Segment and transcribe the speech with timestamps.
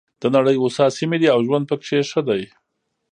[0.21, 2.41] د نړۍ هوسا سیمې دي او ژوند پکې ښه دی.